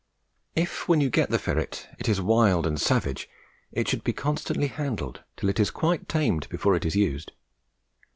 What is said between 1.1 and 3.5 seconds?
get the ferret it is wild and savage,